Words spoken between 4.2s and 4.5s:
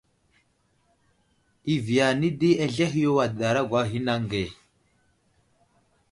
age.